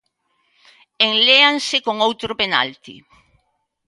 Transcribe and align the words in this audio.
Enléanse 1.09 1.77
con 1.85 1.95
outro 2.07 2.31
penalti. 2.41 2.95